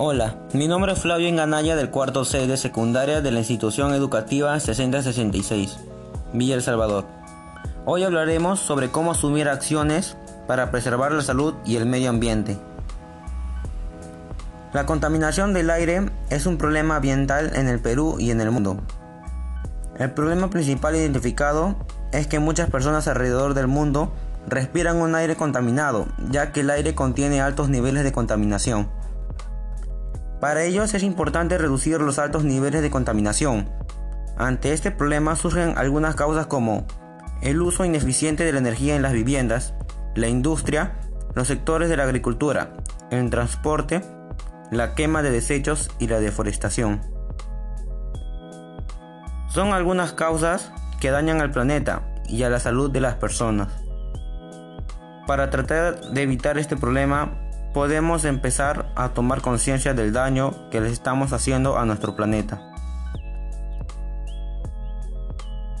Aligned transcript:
Hola, 0.00 0.36
mi 0.52 0.68
nombre 0.68 0.92
es 0.92 1.00
Flavio 1.00 1.26
Enganaya 1.26 1.74
del 1.74 1.90
cuarto 1.90 2.24
C 2.24 2.46
de 2.46 2.56
secundaria 2.56 3.20
de 3.20 3.32
la 3.32 3.40
institución 3.40 3.92
educativa 3.92 4.60
6066, 4.60 5.76
Villa 6.32 6.54
El 6.54 6.62
Salvador. 6.62 7.04
Hoy 7.84 8.04
hablaremos 8.04 8.60
sobre 8.60 8.90
cómo 8.92 9.10
asumir 9.10 9.48
acciones 9.48 10.16
para 10.46 10.70
preservar 10.70 11.10
la 11.10 11.22
salud 11.22 11.54
y 11.64 11.74
el 11.74 11.86
medio 11.86 12.10
ambiente. 12.10 12.56
La 14.72 14.86
contaminación 14.86 15.52
del 15.52 15.68
aire 15.68 16.08
es 16.30 16.46
un 16.46 16.58
problema 16.58 16.94
ambiental 16.94 17.50
en 17.56 17.66
el 17.66 17.80
Perú 17.80 18.18
y 18.20 18.30
en 18.30 18.40
el 18.40 18.52
mundo. 18.52 18.76
El 19.98 20.12
problema 20.12 20.48
principal 20.48 20.94
identificado 20.94 21.74
es 22.12 22.28
que 22.28 22.38
muchas 22.38 22.70
personas 22.70 23.08
alrededor 23.08 23.54
del 23.54 23.66
mundo 23.66 24.12
respiran 24.46 24.98
un 24.98 25.16
aire 25.16 25.34
contaminado, 25.34 26.06
ya 26.30 26.52
que 26.52 26.60
el 26.60 26.70
aire 26.70 26.94
contiene 26.94 27.40
altos 27.40 27.68
niveles 27.68 28.04
de 28.04 28.12
contaminación. 28.12 28.96
Para 30.40 30.62
ellos 30.62 30.94
es 30.94 31.02
importante 31.02 31.58
reducir 31.58 32.00
los 32.00 32.18
altos 32.18 32.44
niveles 32.44 32.82
de 32.82 32.90
contaminación. 32.90 33.68
Ante 34.36 34.72
este 34.72 34.92
problema 34.92 35.34
surgen 35.34 35.76
algunas 35.76 36.14
causas 36.14 36.46
como 36.46 36.86
el 37.42 37.60
uso 37.60 37.84
ineficiente 37.84 38.44
de 38.44 38.52
la 38.52 38.60
energía 38.60 38.94
en 38.94 39.02
las 39.02 39.12
viviendas, 39.12 39.74
la 40.14 40.28
industria, 40.28 40.92
los 41.34 41.48
sectores 41.48 41.88
de 41.88 41.96
la 41.96 42.04
agricultura, 42.04 42.72
el 43.10 43.30
transporte, 43.30 44.02
la 44.70 44.94
quema 44.94 45.22
de 45.22 45.30
desechos 45.30 45.90
y 45.98 46.06
la 46.06 46.20
deforestación. 46.20 47.00
Son 49.48 49.72
algunas 49.72 50.12
causas 50.12 50.72
que 51.00 51.10
dañan 51.10 51.40
al 51.40 51.50
planeta 51.50 52.02
y 52.28 52.44
a 52.44 52.50
la 52.50 52.60
salud 52.60 52.90
de 52.90 53.00
las 53.00 53.14
personas. 53.14 53.68
Para 55.26 55.50
tratar 55.50 56.00
de 56.00 56.22
evitar 56.22 56.58
este 56.58 56.76
problema, 56.76 57.47
podemos 57.78 58.24
empezar 58.24 58.90
a 58.96 59.10
tomar 59.10 59.40
conciencia 59.40 59.94
del 59.94 60.12
daño 60.12 60.68
que 60.68 60.80
les 60.80 60.90
estamos 60.90 61.32
haciendo 61.32 61.78
a 61.78 61.84
nuestro 61.84 62.16
planeta. 62.16 62.72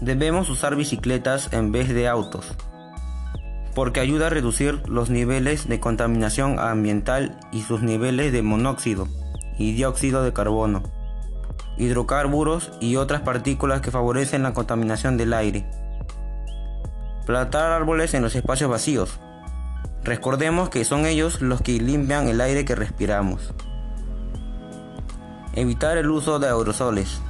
Debemos 0.00 0.48
usar 0.48 0.76
bicicletas 0.76 1.52
en 1.52 1.72
vez 1.72 1.88
de 1.88 2.06
autos, 2.06 2.54
porque 3.74 3.98
ayuda 3.98 4.28
a 4.28 4.30
reducir 4.30 4.80
los 4.88 5.10
niveles 5.10 5.66
de 5.68 5.80
contaminación 5.80 6.60
ambiental 6.60 7.36
y 7.50 7.62
sus 7.62 7.82
niveles 7.82 8.32
de 8.32 8.42
monóxido 8.42 9.08
y 9.58 9.72
dióxido 9.72 10.22
de 10.22 10.32
carbono, 10.32 10.84
hidrocarburos 11.78 12.70
y 12.80 12.94
otras 12.94 13.22
partículas 13.22 13.80
que 13.80 13.90
favorecen 13.90 14.44
la 14.44 14.52
contaminación 14.52 15.16
del 15.16 15.32
aire. 15.32 15.68
Plantar 17.26 17.72
árboles 17.72 18.14
en 18.14 18.22
los 18.22 18.36
espacios 18.36 18.70
vacíos, 18.70 19.18
Recordemos 20.08 20.70
que 20.70 20.86
son 20.86 21.04
ellos 21.04 21.42
los 21.42 21.60
que 21.60 21.72
limpian 21.72 22.28
el 22.28 22.40
aire 22.40 22.64
que 22.64 22.74
respiramos. 22.74 23.52
Evitar 25.52 25.98
el 25.98 26.08
uso 26.08 26.38
de 26.38 26.46
aerosoles. 26.46 27.20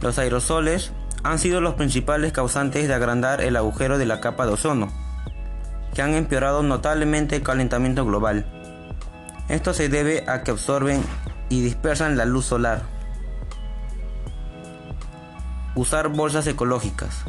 Los 0.00 0.18
aerosoles 0.18 0.92
han 1.24 1.38
sido 1.38 1.60
los 1.60 1.74
principales 1.74 2.32
causantes 2.32 2.88
de 2.88 2.94
agrandar 2.94 3.42
el 3.42 3.54
agujero 3.54 3.98
de 3.98 4.06
la 4.06 4.18
capa 4.18 4.46
de 4.46 4.52
ozono, 4.52 4.88
que 5.92 6.00
han 6.00 6.14
empeorado 6.14 6.62
notablemente 6.62 7.36
el 7.36 7.42
calentamiento 7.42 8.06
global. 8.06 8.46
Esto 9.50 9.74
se 9.74 9.90
debe 9.90 10.24
a 10.26 10.42
que 10.42 10.52
absorben 10.52 11.02
y 11.50 11.60
dispersan 11.60 12.16
la 12.16 12.24
luz 12.24 12.46
solar. 12.46 12.80
Usar 15.74 16.08
bolsas 16.08 16.46
ecológicas. 16.46 17.24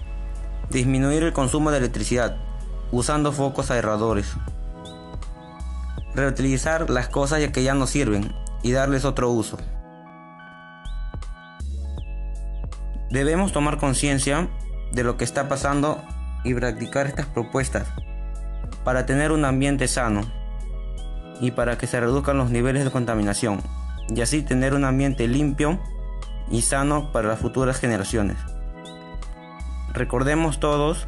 Disminuir 0.69 1.23
el 1.23 1.33
consumo 1.33 1.71
de 1.71 1.79
electricidad 1.79 2.37
usando 2.93 3.33
focos 3.33 3.69
aerradores. 3.69 4.37
Reutilizar 6.15 6.89
las 6.89 7.07
cosas 7.07 7.45
que 7.49 7.63
ya 7.63 7.73
no 7.73 7.87
sirven 7.87 8.33
y 8.63 8.71
darles 8.71 9.05
otro 9.05 9.29
uso. 9.31 9.57
Debemos 13.09 13.51
tomar 13.51 13.77
conciencia 13.77 14.47
de 14.93 15.03
lo 15.03 15.17
que 15.17 15.23
está 15.23 15.47
pasando 15.49 16.03
y 16.43 16.53
practicar 16.53 17.07
estas 17.07 17.25
propuestas 17.25 17.87
para 18.83 19.05
tener 19.05 19.31
un 19.31 19.45
ambiente 19.45 19.87
sano 19.87 20.21
y 21.39 21.51
para 21.51 21.77
que 21.77 21.87
se 21.87 21.99
reduzcan 21.99 22.37
los 22.37 22.51
niveles 22.51 22.83
de 22.83 22.91
contaminación 22.91 23.61
y 24.09 24.21
así 24.21 24.41
tener 24.41 24.73
un 24.73 24.85
ambiente 24.85 25.27
limpio 25.27 25.79
y 26.49 26.61
sano 26.61 27.11
para 27.11 27.27
las 27.29 27.39
futuras 27.39 27.79
generaciones. 27.79 28.37
Recordemos 29.93 30.59
todos 30.59 31.07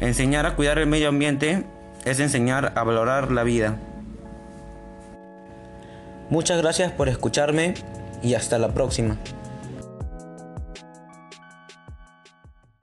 Enseñar 0.00 0.44
a 0.44 0.56
cuidar 0.56 0.78
el 0.78 0.88
medio 0.88 1.08
ambiente 1.08 1.64
es 2.04 2.18
enseñar 2.18 2.72
a 2.76 2.82
valorar 2.82 3.30
la 3.30 3.44
vida. 3.44 3.78
Muchas 6.30 6.60
gracias 6.60 6.92
por 6.92 7.08
escucharme 7.08 7.74
y 8.22 8.34
hasta 8.34 8.58
la 8.58 8.68
próxima. 8.68 9.18